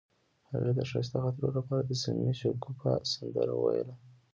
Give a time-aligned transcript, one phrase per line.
[0.51, 3.95] هغې د ښایسته خاطرو لپاره د صمیمي شګوفه سندره ویله.